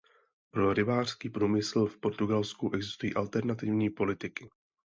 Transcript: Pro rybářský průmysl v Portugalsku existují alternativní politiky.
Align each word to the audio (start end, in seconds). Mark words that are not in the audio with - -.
Pro 0.51 0.73
rybářský 0.73 1.29
průmysl 1.29 1.85
v 1.87 1.97
Portugalsku 1.97 2.73
existují 2.75 3.13
alternativní 3.15 3.89
politiky. 3.89 4.49